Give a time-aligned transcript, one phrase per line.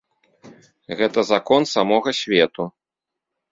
[1.01, 2.69] Гэта закон самога свету.